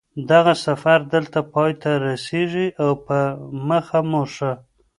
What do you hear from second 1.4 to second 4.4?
پای ته رسېږي او په مخه مو